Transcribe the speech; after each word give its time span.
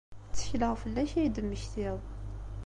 Ttekleɣ 0.29 0.73
fell-ak 0.81 1.11
ad 1.13 1.17
iyi-d-temmektiḍ. 1.19 1.97